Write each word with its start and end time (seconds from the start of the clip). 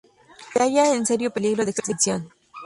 Se 0.51 0.57
halla 0.63 0.95
en 0.95 1.05
serio 1.05 1.29
peligro 1.29 1.63
de 1.63 1.69
extinción. 1.69 2.33